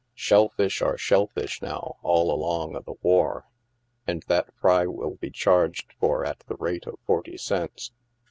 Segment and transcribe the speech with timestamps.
[0.15, 3.45] Shell fish are shell fish, now, all along o' the war,
[4.07, 7.91] and that fry will be charged for at the rate of forty cents.